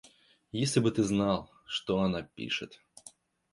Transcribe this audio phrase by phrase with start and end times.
[0.51, 2.81] Если бы ты знал, что она пишет!